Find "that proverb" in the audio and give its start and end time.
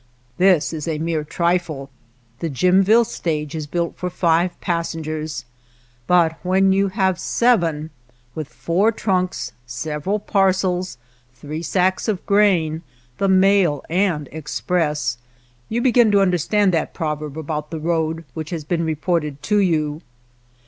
16.73-17.37